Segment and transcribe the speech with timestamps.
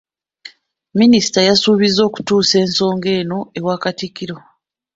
[0.99, 1.93] Minisita yasuubizza
[2.63, 4.37] ensonga eno okugituusa ewa Katikkiro.